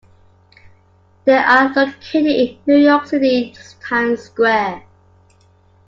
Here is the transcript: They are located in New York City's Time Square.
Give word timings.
They 1.25 1.37
are 1.37 1.71
located 1.71 2.25
in 2.25 2.57
New 2.65 2.77
York 2.77 3.05
City's 3.05 3.75
Time 3.87 4.17
Square. 4.17 4.83